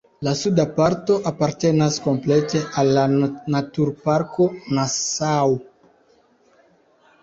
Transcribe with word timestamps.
La 0.27 0.31
suda 0.37 0.63
parto 0.77 1.17
apartenas 1.31 1.99
komplete 2.07 2.63
al 2.85 2.91
la 2.97 3.05
naturparko 3.59 4.51
Nassau. 4.77 5.57